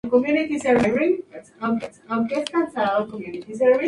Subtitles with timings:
[0.03, 3.21] Dependiendo del sistema de reservas se almacenan diferentes datos.